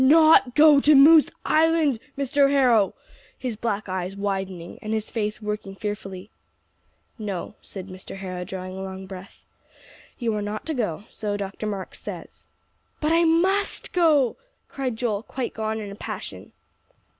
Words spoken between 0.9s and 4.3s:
Moose Island, Mr. Harrow?" his black eyes